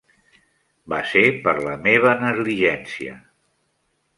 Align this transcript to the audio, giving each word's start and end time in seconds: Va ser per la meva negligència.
Va 0.93 1.01
ser 1.09 1.23
per 1.47 1.53
la 1.67 1.75
meva 1.89 2.15
negligència. 2.25 3.19